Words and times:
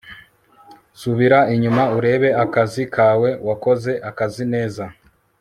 subira 0.99 1.39
inyuma 1.55 1.83
urebe 1.97 2.29
akazi 2.43 2.83
kawe, 2.95 3.29
wakoze 3.47 3.91
akazi 4.09 4.43
neza 4.53 4.83